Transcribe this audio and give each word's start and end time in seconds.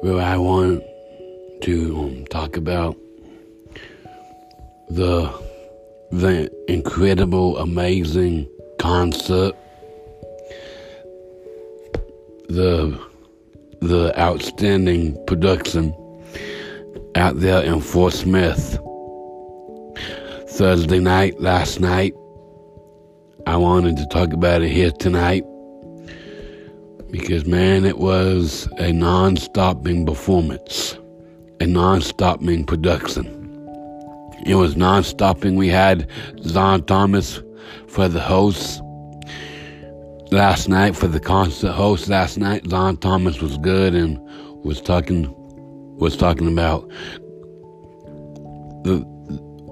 where 0.00 0.20
I 0.20 0.36
want 0.36 0.82
to 1.62 1.98
um, 1.98 2.24
talk 2.26 2.56
about 2.56 2.96
the 4.88 5.32
the 6.10 6.50
incredible, 6.68 7.58
amazing 7.58 8.48
concert, 8.78 9.54
the 12.48 12.98
the 13.80 14.12
outstanding 14.18 15.22
production 15.26 15.94
out 17.14 17.38
there 17.40 17.62
in 17.62 17.80
Fort 17.80 18.12
Smith. 18.12 18.78
Thursday 20.50 20.98
night, 20.98 21.40
last 21.40 21.78
night, 21.78 22.14
I 23.46 23.56
wanted 23.56 23.96
to 23.96 24.06
talk 24.06 24.32
about 24.32 24.62
it 24.62 24.70
here 24.70 24.90
tonight 24.90 25.44
because, 27.10 27.46
man, 27.46 27.84
it 27.84 27.98
was 27.98 28.68
a 28.78 28.92
non 28.92 29.36
stopping 29.36 30.04
performance, 30.04 30.96
a 31.60 31.66
non 31.66 32.00
stopping 32.00 32.64
production. 32.64 33.34
It 34.46 34.54
was 34.54 34.76
non 34.76 35.04
stopping. 35.04 35.56
We 35.56 35.68
had 35.68 36.08
Zon 36.42 36.84
Thomas 36.84 37.42
for 37.88 38.08
the 38.08 38.20
host 38.20 38.80
last 40.30 40.68
night, 40.68 40.94
for 40.96 41.08
the 41.08 41.20
concert 41.20 41.72
host 41.72 42.08
last 42.08 42.38
night. 42.38 42.66
Zon 42.68 42.96
Thomas 42.98 43.40
was 43.40 43.58
good 43.58 43.94
and 43.94 44.18
was 44.64 44.80
talking 44.80 45.34
was 45.98 46.16
talking 46.16 46.50
about 46.52 46.88
the 48.84 49.04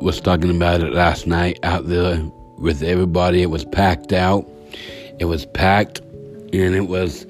was 0.00 0.20
talking 0.20 0.54
about 0.54 0.82
it 0.82 0.92
last 0.92 1.26
night 1.26 1.58
out 1.62 1.86
there 1.86 2.18
with 2.58 2.82
everybody. 2.82 3.42
It 3.42 3.50
was 3.50 3.64
packed 3.64 4.12
out. 4.12 4.48
It 5.18 5.26
was 5.26 5.46
packed 5.46 6.00
and 6.52 6.74
it 6.74 6.88
was 6.88 7.26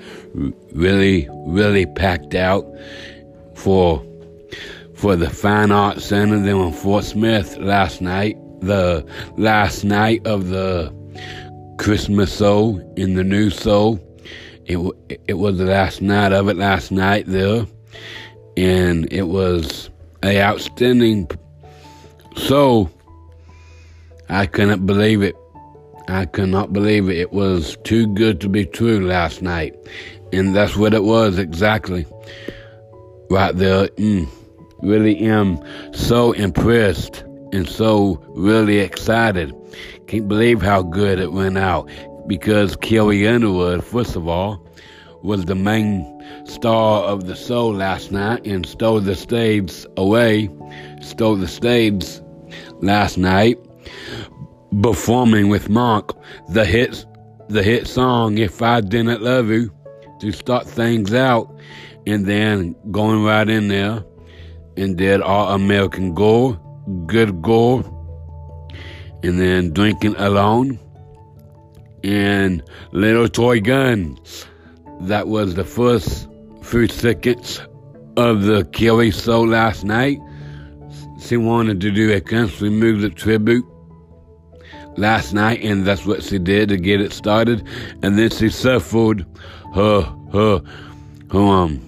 really, 0.73 1.29
really 1.47 1.87
packed 1.87 2.35
out 2.35 2.67
for 3.55 4.05
for 4.95 5.15
the 5.15 5.29
Fine 5.29 5.73
Arts 5.73 6.07
Center 6.07 6.41
there 6.41 6.57
in 6.57 6.73
Fort 6.73 7.05
Smith 7.05 7.57
last 7.59 8.01
night. 8.01 8.37
The 8.61 9.07
last 9.37 9.85
night 9.85 10.27
of 10.27 10.49
the 10.49 10.93
Christmas 11.79 12.37
show 12.37 12.81
in 12.97 13.15
the 13.15 13.25
new 13.25 13.51
show. 13.51 14.01
It 14.65 14.79
it 15.29 15.35
was 15.35 15.59
the 15.59 15.67
last 15.67 16.03
night 16.03 16.33
of 16.33 16.49
it 16.49 16.57
last 16.57 16.91
night 16.91 17.27
there, 17.27 17.67
and 18.57 19.13
it 19.13 19.29
was 19.29 19.91
a 20.23 20.41
outstanding 20.41 21.29
so, 22.37 22.91
I 24.29 24.47
couldn't 24.47 24.87
believe 24.87 25.23
it. 25.23 25.35
I 26.09 26.25
could 26.27 26.49
not 26.49 26.73
believe 26.73 27.09
it. 27.09 27.19
It 27.19 27.33
was 27.33 27.77
too 27.83 28.07
good 28.07 28.41
to 28.41 28.49
be 28.49 28.65
true 28.65 29.05
last 29.05 29.43
night. 29.43 29.75
And 30.33 30.55
that's 30.55 30.77
what 30.77 30.95
it 30.95 31.03
was 31.03 31.39
exactly. 31.39 32.07
Right 33.29 33.57
there. 33.57 33.89
Mm, 33.89 34.29
really 34.83 35.19
am 35.19 35.61
so 35.93 36.33
impressed 36.33 37.23
and 37.53 37.69
so 37.69 38.23
really 38.31 38.79
excited. 38.79 39.55
Can't 40.07 40.29
believe 40.29 40.63
how 40.63 40.83
good 40.83 41.19
it 41.19 41.33
went 41.33 41.59
out. 41.59 41.91
Because 42.29 42.77
Carrie 42.77 43.27
Underwood, 43.27 43.85
first 43.85 44.17
of 44.17 44.29
all, 44.29 44.65
was 45.23 45.45
the 45.47 45.55
main 45.55 46.13
star 46.45 47.03
of 47.03 47.27
the 47.27 47.35
show 47.35 47.69
last 47.69 48.13
night 48.13 48.47
and 48.47 48.65
stole 48.67 49.01
the 49.01 49.15
stage 49.17 49.85
away, 49.97 50.49
stole 51.01 51.37
the 51.37 51.49
stage 51.49 52.21
last 52.81 53.19
night 53.19 53.59
performing 54.83 55.49
with 55.49 55.69
Monk 55.69 56.13
the 56.49 56.65
hit 56.65 57.05
the 57.49 57.63
hit 57.63 57.87
song 57.87 58.39
If 58.39 58.61
I 58.61 58.81
Didn't 58.81 59.23
Love 59.23 59.49
You 59.49 59.73
to 60.21 60.33
start 60.33 60.67
things 60.67 61.15
out 61.15 61.55
and 62.07 62.27
then 62.27 62.75
going 62.91 63.23
right 63.23 63.49
in 63.49 63.69
there 63.69 64.05
and 64.77 64.97
did 64.97 65.21
All 65.21 65.55
American 65.55 66.15
Gold, 66.15 66.59
Good 67.07 67.43
Gold, 67.43 67.85
and 69.23 69.41
then 69.41 69.73
Drinking 69.73 70.17
Alone 70.17 70.79
and 72.03 72.63
Little 72.93 73.29
Toy 73.29 73.61
Gun. 73.61 74.19
That 75.03 75.29
was 75.29 75.55
the 75.55 75.65
first 75.65 76.29
few 76.63 76.89
seconds 76.89 77.61
of 78.17 78.43
the 78.43 78.65
Kelly 78.67 79.11
show 79.11 79.43
last 79.43 79.85
night. 79.85 80.19
She 81.21 81.37
wanted 81.37 81.81
to 81.81 81.91
do 81.91 82.13
a 82.13 82.21
country 82.21 82.71
music 82.71 83.15
tribute 83.15 83.65
last 84.97 85.33
night, 85.33 85.63
and 85.63 85.87
that's 85.87 86.07
what 86.07 86.23
she 86.23 86.39
did 86.39 86.69
to 86.71 86.77
get 86.77 87.01
it 87.01 87.13
started. 87.13 87.67
And 88.03 88.19
then 88.19 88.31
she 88.31 88.49
suffered 88.49 89.27
her 89.75 90.03
her 90.33 90.63
her 91.31 91.39
um 91.39 91.81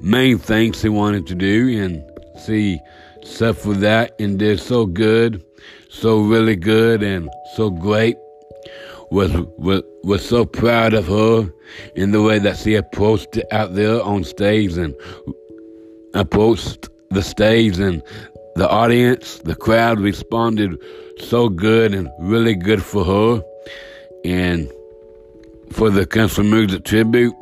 main 0.00 0.38
thing 0.38 0.72
she 0.72 0.88
wanted 0.88 1.26
to 1.28 1.34
do, 1.34 1.82
and 1.82 2.02
she 2.44 2.80
suffered 3.22 3.78
that 3.78 4.14
and 4.18 4.38
did 4.38 4.60
so 4.60 4.86
good, 4.86 5.44
so 5.88 6.20
really 6.20 6.56
good, 6.56 7.02
and 7.02 7.30
so 7.54 7.70
great. 7.70 8.16
Was 9.10 9.32
was 9.58 9.82
was 10.04 10.26
so 10.26 10.44
proud 10.44 10.94
of 10.94 11.06
her 11.08 11.52
in 11.96 12.12
the 12.12 12.22
way 12.22 12.38
that 12.38 12.56
she 12.56 12.74
approached 12.74 13.36
it 13.36 13.46
out 13.50 13.74
there 13.74 14.02
on 14.02 14.24
stage 14.24 14.76
and 14.76 14.94
approached 16.14 16.88
the 17.10 17.22
stage 17.22 17.78
and 17.78 18.02
the 18.56 18.68
audience, 18.68 19.38
the 19.38 19.54
crowd 19.54 20.00
responded 20.00 20.76
so 21.20 21.48
good 21.48 21.94
and 21.94 22.10
really 22.18 22.54
good 22.54 22.82
for 22.82 23.04
her. 23.04 23.42
And 24.24 24.70
for 25.72 25.90
the 25.90 26.06
country 26.06 26.44
music 26.44 26.84
tribute, 26.84 27.34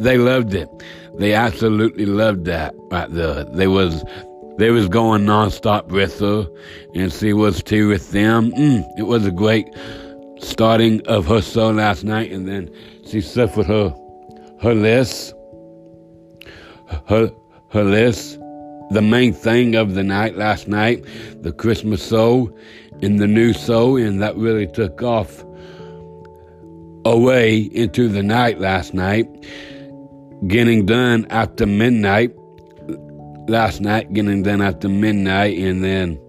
they 0.00 0.18
loved 0.18 0.54
it. 0.54 0.68
They 1.14 1.34
absolutely 1.34 2.06
loved 2.06 2.44
that 2.46 2.74
right 2.90 3.10
there. 3.10 3.44
They 3.44 3.66
was 3.66 4.04
they 4.58 4.70
was 4.70 4.88
going 4.88 5.24
nonstop 5.24 5.88
with 5.88 6.18
her, 6.18 6.48
and 6.94 7.12
she 7.12 7.32
was 7.32 7.62
too 7.62 7.88
with 7.88 8.10
them. 8.10 8.50
Mm, 8.52 8.84
it 8.98 9.04
was 9.04 9.24
a 9.24 9.30
great 9.30 9.68
starting 10.40 11.06
of 11.06 11.26
her 11.26 11.40
show 11.40 11.70
last 11.70 12.04
night, 12.04 12.32
and 12.32 12.48
then 12.48 12.70
she 13.06 13.20
suffered 13.20 13.66
her 13.66 13.94
her 14.60 14.74
list, 14.74 15.32
her 17.06 17.30
her 17.70 17.84
list 17.84 18.38
the 18.90 19.02
main 19.02 19.32
thing 19.32 19.74
of 19.74 19.94
the 19.94 20.02
night 20.02 20.36
last 20.36 20.68
night, 20.68 21.04
the 21.42 21.52
Christmas 21.52 22.06
show 22.06 22.54
and 23.02 23.18
the 23.18 23.26
new 23.26 23.52
show, 23.52 23.96
and 23.96 24.20
that 24.22 24.36
really 24.36 24.66
took 24.66 25.02
off 25.02 25.44
away 27.04 27.58
into 27.58 28.08
the 28.08 28.22
night 28.22 28.58
last 28.60 28.94
night. 28.94 29.28
Getting 30.46 30.86
done 30.86 31.26
after 31.30 31.66
midnight 31.66 32.32
last 33.48 33.80
night, 33.80 34.12
getting 34.12 34.42
done 34.42 34.62
after 34.62 34.88
midnight, 34.88 35.58
and 35.58 35.82
then 35.82 36.20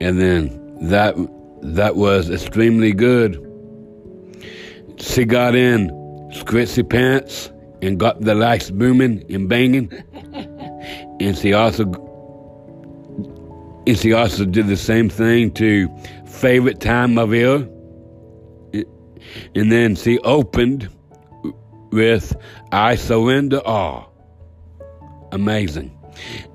and 0.00 0.20
then 0.20 0.88
that 0.88 1.14
that 1.62 1.96
was 1.96 2.30
extremely 2.30 2.92
good. 2.92 3.38
She 4.98 5.24
got 5.24 5.54
in 5.54 5.90
scritzy 6.32 6.88
pants 6.88 7.50
and 7.82 7.98
got 7.98 8.20
the 8.20 8.34
lights 8.34 8.70
booming 8.70 9.24
and 9.28 9.48
banging. 9.48 9.92
And 11.22 11.36
she 11.36 11.52
also 11.52 11.84
and 13.86 13.98
she 13.98 14.12
also 14.12 14.44
did 14.44 14.68
the 14.68 14.76
same 14.76 15.08
thing 15.08 15.50
to 15.52 15.88
favorite 16.26 16.80
time 16.80 17.18
of 17.18 17.34
year. 17.34 17.68
And 19.54 19.72
then 19.72 19.96
she 19.96 20.18
opened 20.20 20.88
with 21.90 22.36
i 22.70 22.94
surrender 22.94 23.60
all. 23.64 24.12
Amazing. 25.32 25.96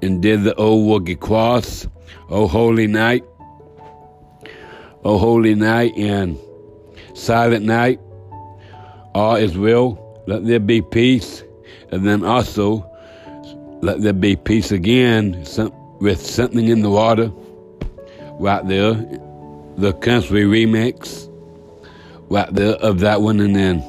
And 0.02 0.22
did 0.22 0.44
the 0.44 0.56
old 0.56 0.88
woogie 0.88 1.20
cross 1.20 1.88
oh 2.30 2.48
holy 2.48 2.88
night. 2.88 3.24
Oh 5.04 5.18
holy 5.18 5.56
night 5.56 5.94
and 5.98 6.38
silent 7.14 7.66
night 7.66 8.00
all 9.14 9.36
is 9.36 9.58
well. 9.58 10.24
Let 10.28 10.46
there 10.46 10.60
be 10.60 10.82
peace. 10.82 11.44
And 11.92 12.06
then 12.06 12.24
also 12.24 12.90
let 13.88 14.02
there 14.02 14.12
be 14.12 14.36
peace 14.36 14.74
again 14.74 15.46
with 16.02 16.20
something 16.20 16.68
in 16.68 16.82
the 16.82 16.90
water 16.90 17.32
right 18.38 18.68
there. 18.68 18.96
The 19.78 19.94
country 20.02 20.44
remix 20.44 21.32
right 22.30 22.54
there 22.54 22.74
of 22.74 23.00
that 23.00 23.22
one. 23.22 23.40
And 23.40 23.56
then 23.56 23.82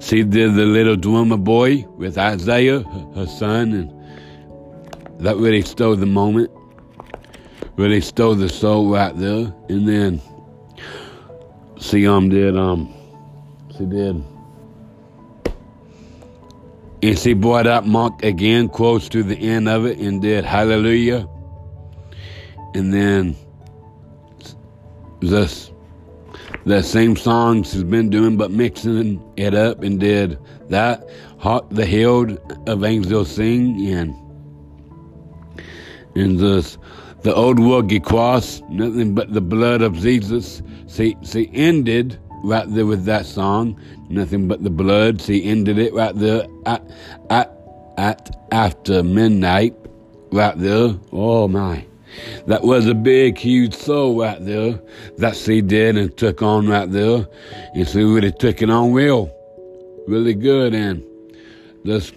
see 0.00 0.22
did 0.22 0.54
the 0.54 0.66
little 0.66 0.96
drummer 0.96 1.38
boy 1.38 1.86
with 1.96 2.18
Isaiah, 2.18 2.80
her 3.14 3.26
son. 3.26 3.72
And 3.72 5.24
that 5.24 5.38
really 5.38 5.62
stole 5.62 5.96
the 5.96 6.04
moment, 6.04 6.50
really 7.76 8.02
stole 8.02 8.34
the 8.34 8.50
soul 8.50 8.90
right 8.90 9.16
there. 9.16 9.50
And 9.70 9.88
then 9.88 10.20
she 11.78 12.06
um 12.06 12.28
did, 12.28 12.54
um, 12.54 12.92
she 13.78 13.86
did 13.86 14.22
and 17.02 17.18
she 17.18 17.32
brought 17.32 17.66
up 17.66 17.84
Monk 17.84 18.22
again, 18.22 18.68
close 18.68 19.08
to 19.10 19.22
the 19.22 19.36
end 19.36 19.68
of 19.68 19.86
it, 19.86 19.98
and 19.98 20.20
did 20.20 20.44
Hallelujah. 20.44 21.28
And 22.74 22.92
then 22.92 23.36
this, 25.20 25.70
the 26.64 26.82
same 26.82 27.16
songs 27.16 27.72
he's 27.72 27.84
been 27.84 28.10
doing, 28.10 28.36
but 28.36 28.50
mixing 28.50 29.22
it 29.36 29.54
up 29.54 29.82
and 29.82 29.98
did 29.98 30.38
that. 30.68 31.08
Hark 31.38 31.70
the 31.70 31.86
Herald 31.86 32.38
of 32.68 32.84
Angels 32.84 33.30
Sing 33.30 33.86
and 33.86 34.14
and 36.14 36.38
this 36.38 36.78
the 37.22 37.34
old 37.34 37.58
rugged 37.58 38.04
cross, 38.04 38.62
nothing 38.68 39.14
but 39.14 39.32
the 39.32 39.40
blood 39.40 39.82
of 39.82 39.94
Jesus. 39.94 40.62
See, 40.86 41.16
see, 41.22 41.50
ended 41.52 42.18
right 42.42 42.66
there 42.68 42.86
with 42.86 43.04
that 43.04 43.26
song, 43.26 43.80
nothing 44.08 44.48
but 44.48 44.62
the 44.62 44.70
blood. 44.70 45.20
He 45.20 45.44
ended 45.44 45.78
it 45.78 45.92
right 45.94 46.14
there 46.14 46.46
at 46.66 46.82
at 47.30 47.52
at 47.96 48.36
after 48.52 49.02
midnight, 49.02 49.74
right 50.32 50.58
there. 50.58 50.94
Oh 51.12 51.48
my. 51.48 51.84
That 52.46 52.62
was 52.62 52.86
a 52.86 52.94
big, 52.94 53.38
huge 53.38 53.74
soul 53.74 54.20
right 54.20 54.42
there 54.44 54.80
that 55.18 55.36
she 55.36 55.60
did 55.60 55.96
and 55.96 56.16
took 56.16 56.42
on 56.42 56.66
right 56.66 56.90
there. 56.90 57.26
And 57.74 57.88
she 57.88 58.02
really 58.02 58.32
took 58.32 58.62
it 58.62 58.70
on 58.70 58.92
real, 58.92 59.30
really 60.06 60.34
good. 60.34 60.74
And 60.74 61.04
just 61.84 62.14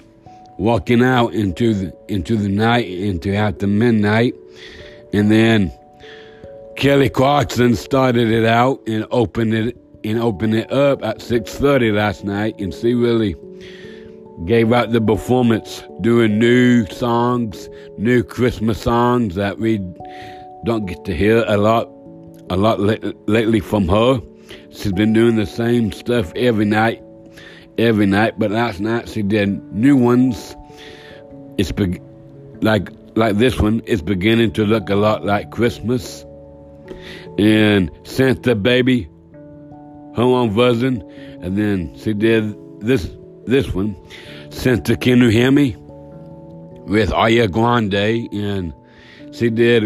walking 0.57 1.03
out 1.03 1.33
into 1.33 1.73
the, 1.73 1.97
into 2.07 2.37
the 2.37 2.49
night, 2.49 2.87
into 2.87 3.35
after 3.35 3.67
midnight. 3.67 4.35
And 5.13 5.29
then 5.29 5.71
Kelly 6.77 7.09
Clarkson 7.09 7.75
started 7.75 8.31
it 8.31 8.45
out 8.45 8.81
and 8.87 9.05
opened 9.11 9.53
it 9.53 9.77
and 10.03 10.19
opened 10.19 10.55
it 10.55 10.71
up 10.71 11.03
at 11.03 11.21
6:30 11.21 11.91
last 11.91 12.23
night, 12.23 12.59
and 12.59 12.73
she 12.73 12.93
really 12.93 13.35
gave 14.45 14.73
out 14.73 14.91
the 14.91 15.01
performance 15.01 15.83
doing 16.01 16.39
new 16.39 16.85
songs, 16.87 17.69
new 17.97 18.23
Christmas 18.23 18.81
songs 18.81 19.35
that 19.35 19.59
we 19.59 19.79
don't 20.65 20.85
get 20.85 21.03
to 21.05 21.15
hear 21.15 21.43
a 21.47 21.57
lot, 21.57 21.89
a 22.49 22.57
lot 22.57 22.79
lately 23.27 23.59
from 23.59 23.87
her. 23.87 24.21
She's 24.71 24.93
been 24.93 25.13
doing 25.13 25.35
the 25.35 25.45
same 25.45 25.91
stuff 25.91 26.31
every 26.35 26.65
night, 26.65 27.03
every 27.77 28.05
night. 28.05 28.39
But 28.39 28.51
last 28.51 28.79
night 28.79 29.09
she 29.09 29.21
did 29.21 29.61
new 29.73 29.95
ones. 29.95 30.55
It's 31.57 31.71
be- 31.71 32.01
like 32.61 32.89
like 33.15 33.37
this 33.37 33.59
one. 33.59 33.81
It's 33.85 34.01
beginning 34.01 34.51
to 34.53 34.65
look 34.65 34.89
a 34.89 34.95
lot 34.95 35.25
like 35.25 35.51
Christmas. 35.51 36.25
And 37.37 37.91
Santa 38.03 38.55
Baby, 38.55 39.07
her 40.15 40.23
own 40.23 40.51
version, 40.51 41.01
and 41.41 41.57
then 41.57 41.95
she 41.97 42.13
did 42.13 42.55
this 42.81 43.09
this 43.45 43.73
one, 43.73 43.95
Santa 44.49 44.95
Can 44.95 45.19
You 45.19 45.29
Hear 45.29 45.51
Me? 45.51 45.75
with 46.91 47.13
Aya 47.13 47.47
Grande, 47.47 48.27
and 48.33 48.73
she 49.31 49.49
did 49.49 49.83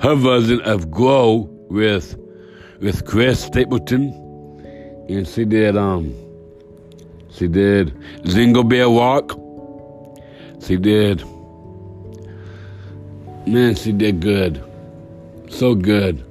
her 0.00 0.14
version 0.14 0.60
of 0.62 0.90
Glow 0.90 1.48
with 1.70 2.16
with 2.80 3.04
Chris 3.06 3.44
Stapleton, 3.44 4.12
and 5.08 5.26
she 5.26 5.44
did 5.44 5.76
um 5.76 6.14
she 7.30 7.48
did 7.48 7.96
Jingle 8.24 8.64
Bell 8.64 8.92
Walk. 8.92 9.38
She 10.62 10.76
did 10.76 11.24
man, 13.46 13.74
she 13.74 13.92
did 13.92 14.20
good, 14.20 14.62
so 15.48 15.74
good. 15.74 16.24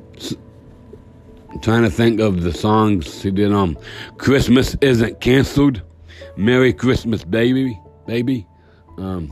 Trying 1.61 1.83
to 1.83 1.89
think 1.89 2.19
of 2.19 2.41
the 2.43 2.53
songs 2.53 3.21
she 3.21 3.31
did. 3.31 3.51
Um, 3.51 3.77
Christmas 4.17 4.75
isn't 4.81 5.19
canceled. 5.19 5.81
Merry 6.37 6.71
Christmas, 6.71 7.23
baby, 7.23 7.77
baby. 8.05 8.47
Um, 8.97 9.31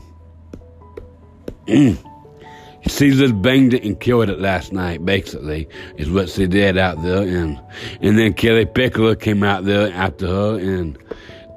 she 1.66 3.10
just 3.10 3.40
banged 3.40 3.72
it 3.72 3.84
and 3.84 3.98
killed 3.98 4.28
it 4.28 4.40
last 4.40 4.72
night. 4.72 5.04
Basically, 5.04 5.68
is 5.96 6.10
what 6.10 6.28
she 6.28 6.46
did 6.46 6.76
out 6.76 7.02
there, 7.02 7.22
and 7.22 7.60
and 8.02 8.18
then 8.18 8.34
Kellie 8.34 8.66
Pickler 8.66 9.18
came 9.18 9.42
out 9.42 9.64
there 9.64 9.92
after 9.92 10.26
her 10.26 10.58
and 10.58 10.98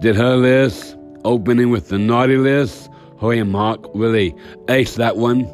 did 0.02 0.16
her 0.16 0.38
list, 0.38 0.96
opening 1.24 1.70
with 1.70 1.90
the 1.90 1.98
naughty 1.98 2.38
list. 2.38 2.90
Her 3.20 3.34
and 3.34 3.52
Mark 3.52 3.82
really 3.94 4.32
aced 4.68 4.96
that 4.98 5.18
one 5.18 5.46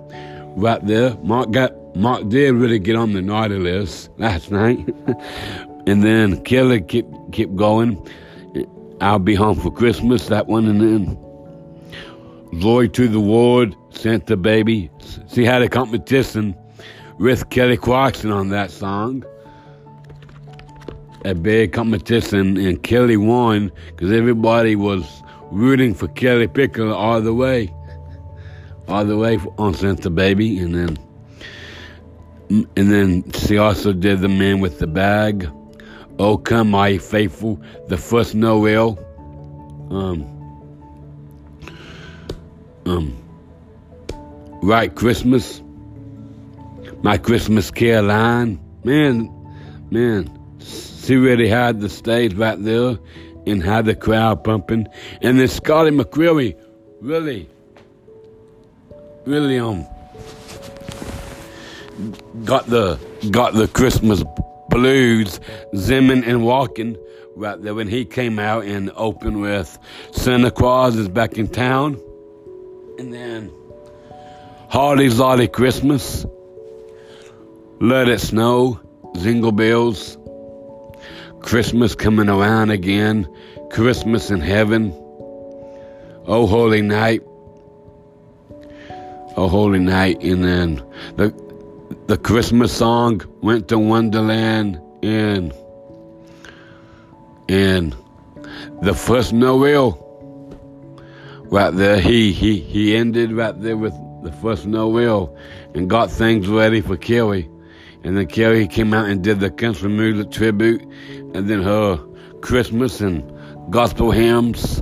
right 0.56 0.86
there. 0.86 1.16
Mark 1.24 1.52
got 1.52 1.74
Mark 1.98 2.30
did 2.30 2.54
really 2.54 2.78
get 2.78 2.96
on 2.96 3.14
the 3.14 3.22
naughty 3.24 3.58
list 3.58 4.12
last 4.18 4.52
night, 4.52 4.78
and 5.88 6.04
then 6.04 6.44
Kelly 6.44 6.82
kept 6.82 7.10
kept 7.32 7.56
going. 7.56 7.98
I'll 9.02 9.20
Be 9.20 9.34
Home 9.34 9.60
for 9.60 9.72
Christmas, 9.72 10.28
that 10.28 10.48
one, 10.48 10.68
and 10.68 10.80
then 10.80 11.18
Glory 12.60 12.88
to 12.90 13.08
the 13.08 13.20
Ward, 13.20 13.76
Santa 13.90 14.38
Baby. 14.38 14.92
She 15.28 15.44
had 15.44 15.62
a 15.62 15.70
competition 15.70 16.56
with 17.18 17.50
Kelly 17.50 17.78
Clarkson 17.78 18.32
on 18.32 18.50
that 18.50 18.70
song. 18.70 19.24
A 21.26 21.34
big 21.34 21.74
competition, 21.74 22.58
and 22.58 22.82
Kelly 22.84 23.18
won 23.18 23.72
because 23.88 24.12
everybody 24.12 24.76
was 24.76 25.24
rooting 25.52 25.96
for 25.96 26.08
Kellie 26.10 26.48
Pickler 26.48 26.94
all 26.94 27.22
the 27.22 27.34
way. 27.34 27.74
All 28.88 29.04
the 29.04 29.18
way 29.18 29.40
on 29.58 29.74
Santa 29.74 30.10
Baby, 30.10 30.60
and 30.60 30.76
then 30.76 30.98
and 32.50 32.68
then 32.76 33.30
she 33.34 33.58
also 33.58 33.94
did 33.94 34.22
the 34.22 34.30
man 34.30 34.60
with 34.60 34.80
the 34.80 34.88
bag. 34.88 35.50
Oh, 36.20 36.38
come, 36.38 36.72
my 36.72 36.98
faithful, 36.98 37.62
the 37.88 37.98
first 37.98 38.36
Noel. 38.36 38.98
Um, 39.90 40.26
um, 42.86 43.18
right 44.62 44.94
Christmas, 44.96 45.62
my 47.02 47.18
Christmas 47.18 47.70
Caroline. 47.70 48.60
Man, 48.84 49.30
man, 49.92 50.30
she 50.60 51.16
really 51.16 51.48
had 51.48 51.82
the 51.82 51.90
stage 51.90 52.34
right 52.34 52.62
there 52.64 52.98
and 53.46 53.62
had 53.62 53.86
the 53.86 53.96
crowd 53.96 54.44
pumping. 54.44 54.88
And 55.22 55.40
then 55.40 55.48
Scotty 55.48 55.92
McCreery 55.92 56.58
really, 57.02 57.50
really 59.26 59.60
um 59.60 59.86
got 62.44 62.68
the 62.68 63.00
got 63.32 63.54
the 63.54 63.68
Christmas 63.68 64.24
blues, 64.70 65.40
zimming 65.74 66.24
and 66.26 66.46
walking 66.46 66.98
right 67.36 67.62
there 67.62 67.76
when 67.76 67.88
he 67.88 68.06
came 68.06 68.40
out 68.40 68.66
and 68.66 68.92
opened 68.96 69.42
with 69.42 69.78
Santa 70.12 70.52
Claus 70.52 70.96
is 70.96 71.08
back 71.08 71.38
in 71.38 71.48
town. 71.48 72.02
And 72.98 73.14
then 73.14 73.52
Hardy 74.70 75.10
Lottie 75.10 75.48
Christmas, 75.48 76.26
Let 77.80 78.10
It 78.10 78.20
Snow, 78.20 78.80
Jingle 79.20 79.52
Bells, 79.52 80.18
Christmas 81.42 81.96
coming 81.96 82.28
around 82.28 82.72
again, 82.72 83.28
Christmas 83.70 84.32
in 84.32 84.42
heaven, 84.42 84.92
Oh 86.26 86.48
Holy 86.48 86.82
Night, 86.82 87.22
Oh 89.38 89.48
Holy 89.48 89.80
Night, 89.80 90.22
and 90.24 90.44
then 90.44 90.84
the 91.16 91.47
the 92.08 92.18
Christmas 92.18 92.72
song 92.72 93.22
went 93.42 93.68
to 93.68 93.78
Wonderland 93.78 94.80
and 95.04 95.54
and 97.50 97.94
the 98.82 98.94
first 98.94 99.34
Noel 99.34 100.04
right 101.52 101.72
there 101.72 102.00
he 102.00 102.32
he 102.32 102.62
he 102.62 102.96
ended 102.96 103.34
right 103.34 103.60
there 103.62 103.76
with 103.76 103.94
the 104.24 104.32
first 104.32 104.66
Noel 104.66 105.38
and 105.74 105.90
got 105.90 106.10
things 106.10 106.48
ready 106.48 106.82
for 106.82 106.96
Kelly. 106.96 107.50
And 108.04 108.18
then 108.18 108.28
Kelly 108.28 108.68
came 108.68 108.94
out 108.94 109.10
and 109.10 109.22
did 109.22 109.42
the 109.42 109.52
country 109.52 109.90
music 109.90 110.32
tribute 110.32 110.82
and 111.34 111.50
then 111.50 111.62
her 111.62 111.98
Christmas 112.42 113.02
and 113.02 113.24
gospel 113.70 114.12
hymns. 114.12 114.82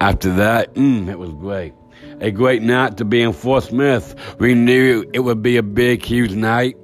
After 0.00 0.32
that, 0.36 0.74
mm, 0.74 1.08
it 1.10 1.18
was 1.18 1.30
great 1.32 1.74
a 2.20 2.30
great 2.30 2.62
night 2.62 2.96
to 2.98 3.04
be 3.04 3.22
in 3.22 3.32
Fort 3.32 3.64
Smith. 3.64 4.14
We 4.38 4.54
knew 4.54 5.04
it 5.12 5.20
would 5.20 5.42
be 5.42 5.56
a 5.56 5.62
big, 5.62 6.04
huge 6.04 6.32
night. 6.32 6.76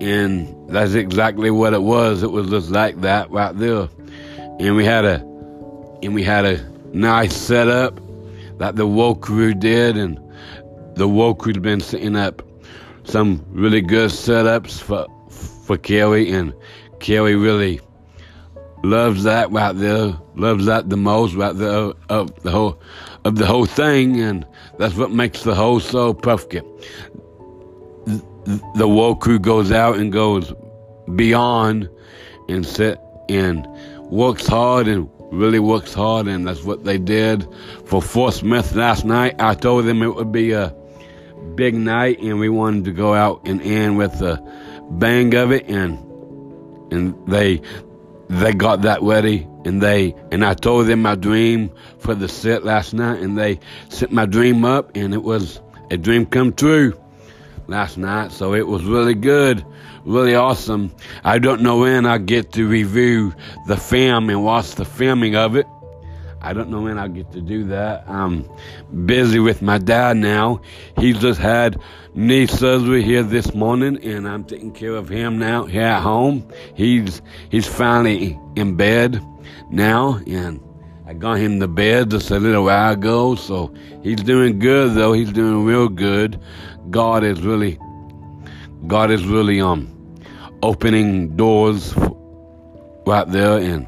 And 0.00 0.70
that's 0.70 0.94
exactly 0.94 1.50
what 1.50 1.74
it 1.74 1.82
was. 1.82 2.22
It 2.22 2.30
was 2.30 2.48
just 2.48 2.70
like 2.70 3.00
that 3.02 3.30
right 3.30 3.56
there. 3.56 3.88
And 4.58 4.76
we 4.76 4.84
had 4.84 5.04
a 5.04 5.16
and 6.02 6.14
we 6.14 6.22
had 6.22 6.46
a 6.46 6.62
nice 6.92 7.36
setup 7.36 8.00
that 8.58 8.76
the 8.76 8.86
woke 8.86 9.20
crew 9.20 9.52
did 9.52 9.96
and 9.96 10.18
the 10.94 11.06
woke 11.06 11.40
crew's 11.40 11.58
been 11.58 11.80
setting 11.80 12.16
up 12.16 12.42
some 13.04 13.44
really 13.50 13.80
good 13.80 14.10
setups 14.10 14.80
for 14.80 15.06
for 15.64 15.76
Kelly 15.76 16.30
and 16.30 16.54
Kelly 17.00 17.34
really 17.34 17.80
loves 18.82 19.24
that 19.24 19.50
right 19.50 19.72
there, 19.72 20.18
loves 20.34 20.66
that 20.66 20.88
the 20.88 20.96
most 20.96 21.34
right 21.34 21.54
there 21.54 21.92
of 22.08 22.42
the 22.42 22.50
whole 22.50 22.80
of 23.24 23.36
the 23.36 23.46
whole 23.46 23.66
thing, 23.66 24.20
and 24.20 24.46
that's 24.78 24.96
what 24.96 25.10
makes 25.10 25.42
the 25.42 25.54
whole 25.54 25.80
so 25.80 26.14
perfect. 26.14 26.66
The 28.74 28.88
woke 28.88 29.20
crew 29.20 29.38
goes 29.38 29.70
out 29.70 29.96
and 29.98 30.12
goes 30.12 30.52
beyond 31.14 31.88
and 32.48 32.64
set 32.66 32.98
and 33.28 33.66
works 34.10 34.46
hard 34.46 34.88
and 34.88 35.08
really 35.30 35.60
works 35.60 35.94
hard, 35.94 36.26
and 36.26 36.46
that's 36.46 36.64
what 36.64 36.84
they 36.84 36.98
did 36.98 37.46
for 37.84 38.02
Fort 38.02 38.34
Smith 38.34 38.74
last 38.74 39.04
night. 39.04 39.36
I 39.38 39.54
told 39.54 39.84
them 39.84 40.02
it 40.02 40.14
would 40.14 40.32
be 40.32 40.52
a 40.52 40.74
big 41.54 41.74
night, 41.74 42.18
and 42.20 42.40
we 42.40 42.48
wanted 42.48 42.84
to 42.86 42.92
go 42.92 43.14
out 43.14 43.42
and 43.44 43.60
end 43.62 43.98
with 43.98 44.20
a 44.22 44.40
bang 44.90 45.34
of 45.34 45.52
it, 45.52 45.68
and 45.68 45.98
and 46.92 47.14
they 47.28 47.60
they 48.30 48.52
got 48.52 48.82
that 48.82 49.02
ready 49.02 49.46
and 49.64 49.82
they 49.82 50.14
and 50.30 50.44
I 50.44 50.54
told 50.54 50.86
them 50.86 51.02
my 51.02 51.16
dream 51.16 51.70
for 51.98 52.14
the 52.14 52.28
set 52.28 52.64
last 52.64 52.94
night 52.94 53.20
and 53.20 53.36
they 53.36 53.58
set 53.88 54.12
my 54.12 54.24
dream 54.24 54.64
up 54.64 54.96
and 54.96 55.12
it 55.12 55.22
was 55.22 55.60
a 55.90 55.96
dream 55.96 56.26
come 56.26 56.52
true 56.52 56.98
last 57.66 57.98
night. 57.98 58.30
So 58.32 58.54
it 58.54 58.66
was 58.66 58.84
really 58.84 59.14
good 59.14 59.64
really 60.04 60.34
awesome. 60.34 60.90
I 61.24 61.38
don't 61.38 61.60
know 61.60 61.80
when 61.80 62.06
I 62.06 62.18
get 62.18 62.52
to 62.52 62.66
review 62.66 63.34
the 63.66 63.76
film 63.76 64.30
and 64.30 64.42
watch 64.42 64.72
the 64.72 64.84
filming 64.84 65.36
of 65.36 65.56
it 65.56 65.66
I 66.42 66.54
don't 66.54 66.70
know 66.70 66.80
when 66.82 66.98
I'll 66.98 67.08
get 67.08 67.32
to 67.32 67.40
do 67.40 67.64
that. 67.64 68.08
I'm 68.08 68.48
busy 69.04 69.38
with 69.38 69.60
my 69.60 69.76
dad 69.76 70.16
now. 70.16 70.62
He 70.96 71.12
just 71.12 71.38
had 71.38 71.78
knee 72.14 72.46
surgery 72.46 73.02
here 73.02 73.22
this 73.22 73.54
morning, 73.54 74.02
and 74.02 74.26
I'm 74.26 74.44
taking 74.44 74.72
care 74.72 74.94
of 74.94 75.08
him 75.08 75.38
now 75.38 75.66
here 75.66 75.82
at 75.82 76.00
home. 76.00 76.48
He's 76.74 77.20
he's 77.50 77.66
finally 77.66 78.38
in 78.56 78.76
bed 78.76 79.22
now, 79.70 80.18
and 80.26 80.60
I 81.06 81.12
got 81.12 81.34
him 81.34 81.60
to 81.60 81.68
bed 81.68 82.10
just 82.10 82.30
a 82.30 82.38
little 82.38 82.64
while 82.64 82.94
ago. 82.94 83.34
So 83.34 83.74
he's 84.02 84.22
doing 84.22 84.58
good, 84.58 84.94
though. 84.94 85.12
He's 85.12 85.32
doing 85.32 85.64
real 85.66 85.88
good. 85.88 86.40
God 86.88 87.22
is 87.22 87.42
really, 87.42 87.78
God 88.86 89.10
is 89.10 89.26
really 89.26 89.60
um 89.60 89.94
opening 90.62 91.36
doors 91.36 91.94
right 93.06 93.28
there, 93.28 93.58
and 93.58 93.86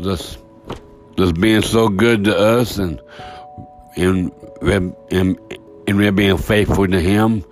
just 0.00 0.38
just 1.20 1.34
being 1.40 1.62
so 1.62 1.88
good 1.88 2.24
to 2.24 2.36
us 2.36 2.78
and 2.78 3.00
and 3.96 4.32
and, 4.62 4.94
and 5.10 5.98
we're 5.98 6.12
being 6.12 6.38
faithful 6.38 6.86
to 6.86 7.00
him 7.00 7.44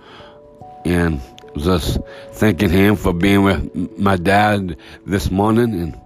and 0.85 1.21
just 1.57 1.99
thanking 2.31 2.69
him 2.69 2.95
for 2.95 3.13
being 3.13 3.43
with 3.43 3.97
my 3.97 4.15
dad 4.15 4.75
this 5.05 5.29
morning 5.29 5.73
and 5.73 6.01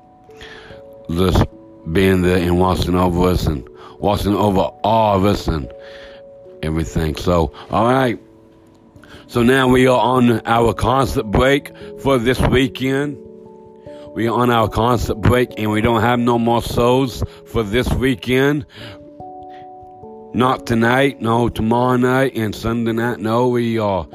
just 1.17 1.45
being 1.91 2.21
there 2.21 2.37
and 2.37 2.59
watching 2.59 2.95
over 2.95 3.29
us 3.29 3.47
and 3.47 3.67
watching 3.97 4.35
over 4.35 4.59
all 4.83 5.17
of 5.17 5.25
us 5.25 5.47
and 5.47 5.71
everything. 6.61 7.15
So, 7.15 7.53
all 7.71 7.85
right. 7.85 8.19
So 9.27 9.41
now 9.41 9.69
we 9.69 9.87
are 9.87 9.99
on 9.99 10.41
our 10.45 10.73
concert 10.73 11.23
break 11.23 11.71
for 12.01 12.17
this 12.17 12.39
weekend. 12.41 13.17
We 14.13 14.27
are 14.27 14.39
on 14.39 14.51
our 14.51 14.69
concert 14.69 15.15
break 15.15 15.55
and 15.57 15.71
we 15.71 15.81
don't 15.81 16.01
have 16.01 16.19
no 16.19 16.37
more 16.37 16.61
shows 16.61 17.23
for 17.47 17.63
this 17.63 17.91
weekend. 17.93 18.67
Not 20.35 20.67
tonight, 20.67 21.19
no 21.19 21.49
tomorrow 21.49 21.97
night 21.97 22.35
and 22.35 22.53
Sunday 22.53 22.91
night. 22.91 23.19
No, 23.19 23.47
we 23.47 23.79
are 23.79 24.07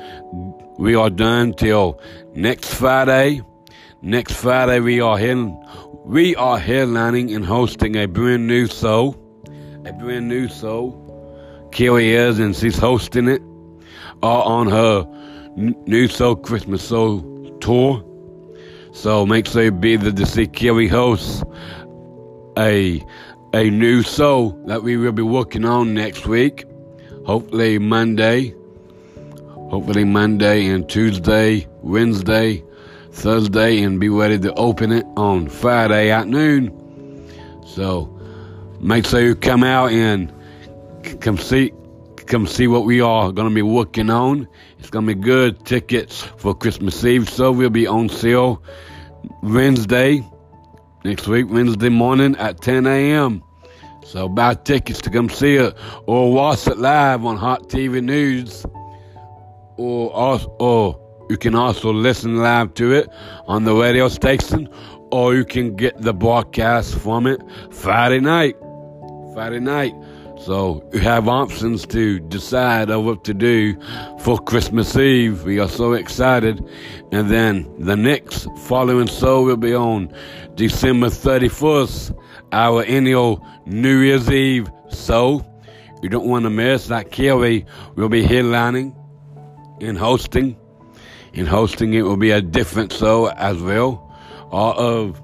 we 0.78 0.94
are 0.94 1.10
done 1.10 1.52
till 1.52 2.00
next 2.32 2.72
Friday. 2.72 3.42
Next 4.00 4.34
Friday 4.34 4.78
we 4.78 5.00
are 5.00 5.18
heading 5.18 5.60
we 6.04 6.36
are 6.36 6.60
headlining 6.60 7.34
and 7.34 7.44
hosting 7.44 7.96
a 7.96 8.06
brand 8.06 8.46
new 8.46 8.68
show. 8.68 9.16
A 9.84 9.92
brand 9.92 10.28
new 10.28 10.48
show. 10.48 11.68
Kelly 11.72 12.12
is 12.12 12.38
and 12.38 12.54
she's 12.54 12.78
hosting 12.78 13.26
it. 13.26 13.42
All 14.22 14.42
on 14.42 14.68
her 14.68 15.04
new 15.56 16.06
show 16.06 16.36
Christmas 16.36 16.86
show 16.86 17.18
tour. 17.60 18.07
So 18.98 19.24
make 19.24 19.46
sure 19.46 19.62
you 19.62 19.70
be 19.70 19.96
see 20.26 20.48
Kelly 20.48 20.88
host 20.88 21.44
a 22.58 23.00
a 23.54 23.70
new 23.70 24.02
show 24.02 24.60
that 24.66 24.82
we 24.82 24.96
will 24.96 25.12
be 25.12 25.22
working 25.22 25.64
on 25.64 25.94
next 25.94 26.26
week. 26.26 26.64
Hopefully 27.24 27.78
Monday. 27.78 28.56
Hopefully 29.70 30.02
Monday 30.02 30.66
and 30.66 30.88
Tuesday, 30.88 31.68
Wednesday, 31.80 32.64
Thursday, 33.12 33.82
and 33.82 34.00
be 34.00 34.08
ready 34.08 34.36
to 34.40 34.52
open 34.54 34.90
it 34.90 35.06
on 35.16 35.48
Friday 35.48 36.10
at 36.10 36.26
noon. 36.26 36.74
So 37.64 38.12
make 38.80 39.06
sure 39.06 39.20
you 39.20 39.36
come 39.36 39.62
out 39.62 39.92
and 39.92 40.32
come 41.20 41.38
see 41.38 41.72
come 42.26 42.48
see 42.48 42.66
what 42.66 42.84
we 42.84 43.00
are 43.00 43.30
to 43.48 43.54
be 43.54 43.62
working 43.62 44.10
on. 44.10 44.48
It's 44.78 44.90
going 44.90 45.06
to 45.06 45.14
be 45.14 45.20
good. 45.20 45.64
Tickets 45.64 46.22
for 46.22 46.54
Christmas 46.54 47.04
Eve, 47.04 47.28
so 47.28 47.52
we'll 47.52 47.70
be 47.70 47.86
on 47.86 48.08
sale 48.08 48.62
Wednesday, 49.42 50.24
next 51.04 51.26
week, 51.26 51.46
Wednesday 51.50 51.88
morning 51.88 52.36
at 52.36 52.60
10 52.60 52.86
a.m. 52.86 53.42
So 54.04 54.28
buy 54.28 54.54
tickets 54.54 55.00
to 55.02 55.10
come 55.10 55.28
see 55.28 55.56
it 55.56 55.76
or 56.06 56.32
watch 56.32 56.66
it 56.66 56.78
live 56.78 57.24
on 57.24 57.36
Hot 57.36 57.68
TV 57.68 58.02
News. 58.02 58.64
Or, 59.76 60.12
also, 60.12 60.56
or 60.58 61.26
you 61.28 61.36
can 61.36 61.54
also 61.54 61.92
listen 61.92 62.36
live 62.36 62.74
to 62.74 62.92
it 62.92 63.08
on 63.46 63.64
the 63.64 63.74
radio 63.74 64.08
station 64.08 64.68
or 65.10 65.34
you 65.34 65.44
can 65.44 65.76
get 65.76 66.00
the 66.00 66.14
broadcast 66.14 66.94
from 66.98 67.26
it 67.26 67.40
Friday 67.70 68.20
night. 68.20 68.56
Friday 69.34 69.60
night. 69.60 69.94
So 70.48 70.82
you 70.94 71.00
have 71.00 71.28
options 71.28 71.84
to 71.88 72.20
decide 72.20 72.88
of 72.88 73.04
what 73.04 73.22
to 73.24 73.34
do 73.34 73.78
for 74.20 74.38
Christmas 74.38 74.96
Eve. 74.96 75.44
We 75.44 75.60
are 75.60 75.68
so 75.68 75.92
excited. 75.92 76.66
And 77.12 77.30
then 77.30 77.70
the 77.78 77.96
next 77.96 78.48
following 78.60 79.08
show 79.08 79.42
will 79.42 79.58
be 79.58 79.74
on 79.74 80.10
December 80.54 81.08
31st, 81.08 82.18
our 82.52 82.82
annual 82.84 83.46
New 83.66 83.98
Year's 83.98 84.30
Eve 84.30 84.70
show. 84.90 85.44
You 86.00 86.08
don't 86.08 86.26
want 86.26 86.44
to 86.44 86.50
miss 86.50 86.86
that. 86.86 87.10
Kelly 87.10 87.66
will 87.96 88.08
be 88.08 88.24
headlining 88.24 88.96
and 89.82 89.98
hosting. 89.98 90.56
And 91.34 91.46
hosting 91.46 91.92
it 91.92 92.00
will 92.00 92.16
be 92.16 92.30
a 92.30 92.40
different 92.40 92.90
show 92.90 93.28
as 93.32 93.60
well. 93.60 94.18
All 94.50 94.80
of 94.80 95.20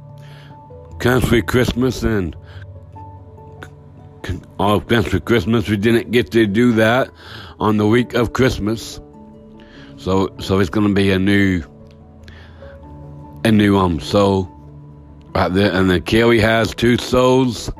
Country 0.98 1.40
Christmas 1.40 2.02
and 2.02 2.36
all 4.58 4.80
plans 4.80 5.08
for 5.08 5.20
Christmas. 5.20 5.68
We 5.68 5.76
didn't 5.76 6.10
get 6.10 6.30
to 6.32 6.46
do 6.46 6.72
that 6.72 7.10
on 7.60 7.76
the 7.76 7.86
week 7.86 8.14
of 8.14 8.32
Christmas. 8.32 9.00
So 9.96 10.34
so 10.40 10.58
it's 10.58 10.70
gonna 10.70 10.92
be 10.94 11.10
a 11.10 11.18
new 11.18 11.62
a 13.44 13.52
new 13.52 13.78
um 13.78 14.00
so 14.00 14.50
right 15.34 15.52
there 15.52 15.72
and 15.72 15.90
then 15.90 16.02
Kelly 16.02 16.40
has 16.40 16.74
two 16.74 16.96
souls 16.98 17.70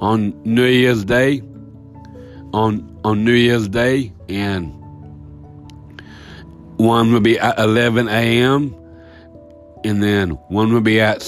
on 0.00 0.40
New 0.44 0.66
Year's 0.66 1.04
Day. 1.04 1.42
On 2.52 2.98
on 3.04 3.24
New 3.24 3.32
Year's 3.32 3.68
Day 3.68 4.12
and 4.28 4.72
one 6.76 7.12
will 7.12 7.20
be 7.20 7.38
at 7.38 7.58
11 7.58 8.08
a.m. 8.08 8.74
and 9.84 10.02
then 10.02 10.30
one 10.48 10.72
will 10.72 10.80
be 10.80 11.00
at 11.00 11.20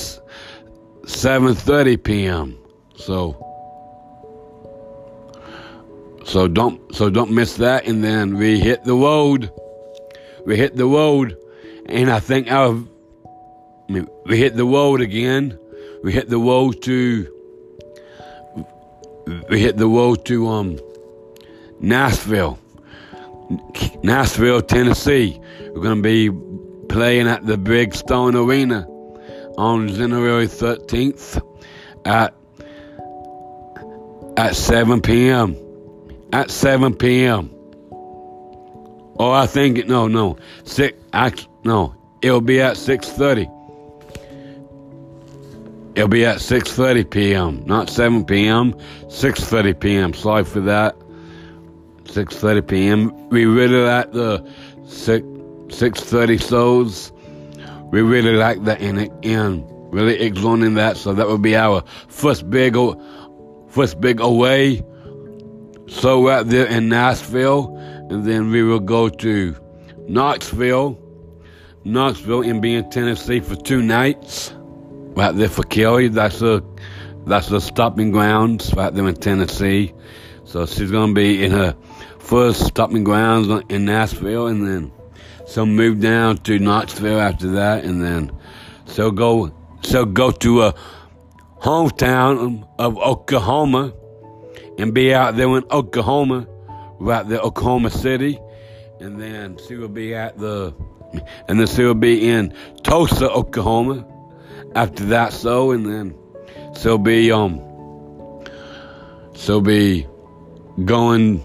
7:30 1.03 2.03
p.m. 2.03 2.59
So 2.97 3.48
so 6.29 6.47
don't 6.47 6.95
so 6.95 7.09
don't 7.09 7.31
miss 7.31 7.57
that. 7.57 7.87
And 7.87 8.05
then 8.05 8.37
we 8.37 8.61
hit 8.61 8.85
the 8.85 8.95
road. 8.95 9.51
We 10.45 10.57
hit 10.57 10.77
the 10.77 10.87
road, 10.87 11.37
and 11.87 12.11
I 12.11 12.21
think 12.21 12.51
our 12.51 12.75
I 13.89 13.93
mean, 13.93 14.09
we 14.27 14.37
hit 14.37 14.55
the 14.55 14.67
road 14.67 15.01
again. 15.01 15.59
We 16.05 16.13
hit 16.13 16.29
the 16.29 16.39
road 16.39 16.83
to 16.83 17.27
we 19.49 19.61
hit 19.61 19.79
the 19.79 19.89
road 19.89 20.27
to 20.27 20.49
um 20.49 20.79
Nashville, 21.81 22.59
Nashville, 24.03 24.61
Tennessee. 24.61 25.41
We're 25.61 25.83
gonna 25.83 26.03
be 26.03 26.31
playing 26.89 27.27
at 27.27 27.47
the 27.47 27.57
Bridgestone 27.57 28.35
Arena 28.35 28.87
on 29.57 29.89
January 29.89 30.47
13th 30.47 31.43
at 32.05 32.35
at 34.37 34.55
7 34.55 35.01
p.m 35.01 35.68
at 36.33 36.51
7 36.51 36.95
p.m. 36.95 37.51
Oh, 39.19 39.33
I 39.33 39.47
think 39.47 39.79
it, 39.79 39.89
no, 39.89 40.07
no, 40.07 40.37
six, 40.65 40.97
I, 41.13 41.33
no, 41.65 41.95
it'll 42.23 42.41
be 42.41 42.61
at 42.61 42.77
6.30. 42.77 43.55
It'll 45.97 46.09
be 46.09 46.25
at 46.25 46.37
6.30 46.37 47.11
p.m., 47.11 47.65
not 47.67 47.91
7 47.91 48.25
p.m., 48.25 48.73
6.30 48.75 49.81
p.m. 49.81 50.15
Sorry 50.15 50.45
for 50.45 50.61
that. 50.61 50.97
6.30 52.05 52.69
p.m. 52.69 53.29
We 53.31 53.45
really 53.47 53.81
like 53.81 54.13
the 54.13 54.49
6, 54.87 55.27
6.30 55.27 56.49
shows. 56.49 57.13
We 57.91 58.03
really 58.03 58.35
like 58.35 58.63
that 58.65 58.81
in 58.81 58.99
it, 58.99 59.13
and 59.25 59.65
really 59.93 60.21
exalting 60.21 60.75
that. 60.75 60.97
So 60.97 61.13
that 61.15 61.27
will 61.27 61.39
be 61.39 61.57
our 61.57 61.83
first 62.09 62.49
big, 62.49 62.77
first 63.69 64.01
big 64.01 64.21
away 64.21 64.85
so 65.89 66.27
right 66.27 66.47
there 66.47 66.67
in 66.67 66.89
Nashville, 66.89 67.77
and 68.11 68.25
then 68.25 68.51
we 68.51 68.63
will 68.63 68.81
go 68.81 69.09
to 69.09 69.57
Knoxville, 70.07 70.99
Knoxville, 71.85 72.43
and 72.43 72.63
be 72.63 72.75
in 72.75 72.89
Tennessee 72.91 73.41
for 73.41 73.57
two 73.57 73.83
nights. 73.83 74.55
Right 75.17 75.35
there 75.35 75.49
for 75.49 75.65
Kelly, 75.65 76.09
that's 76.09 76.43
a 76.43 76.63
that's 77.27 77.49
the 77.49 77.61
stopping 77.61 78.11
grounds 78.13 78.73
right 78.75 78.95
there 78.95 79.09
in 79.09 79.17
Tennessee. 79.17 79.93
So 80.45 80.65
she's 80.67 80.91
gonna 80.91 81.13
be 81.13 81.45
in 81.45 81.51
her 81.51 81.75
first 82.19 82.67
stopping 82.67 83.05
grounds 83.05 83.49
in 83.69 83.85
Nashville, 83.85 84.47
and 84.47 84.67
then 84.67 84.93
she'll 85.49 85.67
move 85.67 86.01
down 86.01 86.39
to 86.39 86.59
Knoxville 86.59 87.21
after 87.21 87.53
that, 87.53 87.85
and 87.85 88.03
then 88.03 88.31
So 88.89 89.11
go, 89.11 89.53
so 89.83 90.05
go 90.05 90.31
to 90.31 90.63
a 90.63 90.75
hometown 91.61 92.67
of 92.79 92.97
Oklahoma 92.99 93.93
and 94.79 94.95
be 94.95 95.13
out 95.13 95.37
there 95.37 95.49
in 95.57 95.65
Oklahoma, 95.71 96.47
right 96.99 97.29
there, 97.29 97.41
Oklahoma 97.41 97.91
City, 97.91 98.39
and 99.01 99.21
then 99.21 99.59
she 99.67 99.75
will 99.75 99.89
be 99.89 100.15
at 100.15 100.39
the, 100.39 100.75
and 101.49 101.61
then 101.61 101.67
she 101.67 101.83
will 101.83 101.95
be 101.95 102.29
in 102.29 102.55
Tulsa, 102.83 103.31
Oklahoma. 103.31 104.07
After 104.75 105.07
that, 105.07 105.33
so 105.33 105.71
and 105.71 105.87
then 105.87 106.15
she'll 106.79 106.99
be 106.99 107.33
um, 107.33 107.61
she'll 109.35 109.63
be 109.63 110.07
going 110.85 111.43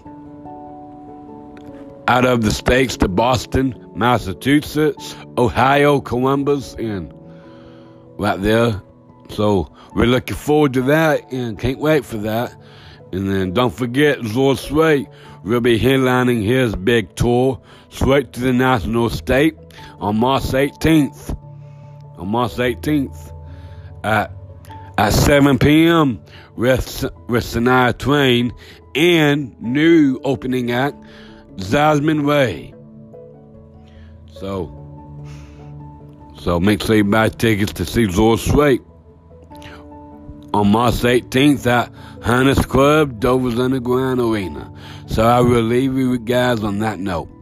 out 2.06 2.26
of 2.26 2.42
the 2.42 2.50
states 2.50 2.98
to 2.98 3.08
Boston, 3.08 3.92
Massachusetts, 3.94 5.16
Ohio, 5.38 6.00
Columbus, 6.00 6.74
and 6.74 7.12
right 8.18 8.40
there. 8.40 8.82
So 9.30 9.74
we're 9.94 10.06
looking 10.06 10.36
forward 10.36 10.74
to 10.74 10.82
that 10.82 11.32
and 11.32 11.58
can't 11.58 11.78
wait 11.78 12.04
for 12.04 12.18
that. 12.18 12.54
And 13.14 13.30
then 13.30 13.52
don't 13.52 13.72
forget, 13.72 14.24
Zor 14.24 14.56
Sway 14.56 15.06
will 15.44 15.60
be 15.60 15.78
headlining 15.78 16.42
his 16.42 16.74
big 16.74 17.14
tour 17.14 17.60
straight 17.88 18.32
to 18.32 18.40
the 18.40 18.52
national 18.52 19.08
state 19.08 19.56
on 20.00 20.18
March 20.18 20.42
18th. 20.42 21.38
On 22.18 22.26
March 22.26 22.54
18th 22.54 23.32
at, 24.02 24.32
at 24.98 25.12
7 25.12 25.60
p.m. 25.60 26.24
with, 26.56 27.04
with 27.28 27.44
Shania 27.44 27.96
Twain 27.96 28.52
and 28.96 29.60
new 29.60 30.20
opening 30.24 30.72
act, 30.72 30.96
Jasmine 31.54 32.26
Way. 32.26 32.74
So, 34.32 35.24
so 36.40 36.58
make 36.58 36.82
sure 36.82 36.96
you 36.96 37.04
buy 37.04 37.28
tickets 37.28 37.74
to 37.74 37.84
see 37.84 38.10
Zor 38.10 38.38
Sway 38.38 38.80
on 40.54 40.70
March 40.70 40.94
18th 40.94 41.66
at 41.66 41.92
Hannes 42.24 42.64
Club, 42.64 43.18
Dover's 43.18 43.58
Underground 43.58 44.20
Arena. 44.20 44.72
So 45.06 45.26
I 45.26 45.40
will 45.40 45.62
leave 45.62 45.94
you 45.94 46.16
guys 46.16 46.62
on 46.62 46.78
that 46.78 47.00
note. 47.00 47.33